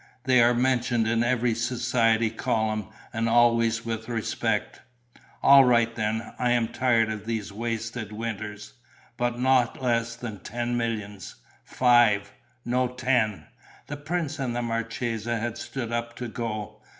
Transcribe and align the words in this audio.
They 0.23 0.41
are 0.41 0.55
mentioned 0.55 1.07
in 1.07 1.23
every 1.23 1.53
society 1.53 2.31
column 2.31 2.87
and 3.13 3.29
always 3.29 3.85
with 3.85 4.09
respect.""... 4.09 4.81
All 5.43 5.63
right 5.63 5.93
then. 5.93 6.33
I 6.39 6.53
am 6.53 6.69
tired 6.69 7.11
of 7.11 7.27
these 7.27 7.51
wasted 7.53 8.11
winters. 8.11 8.73
But 9.15 9.39
not 9.39 9.79
less 9.79 10.15
than 10.15 10.39
ten 10.39 10.75
millions." 10.75 11.35
"Five." 11.63 12.33
"No, 12.65 12.87
ten." 12.87 13.45
The 13.85 13.97
prince 13.97 14.39
and 14.39 14.55
the 14.55 14.63
marchesa 14.63 15.37
had 15.37 15.59
stood 15.59 15.91
up 15.91 16.15
to 16.15 16.27
go. 16.27 16.81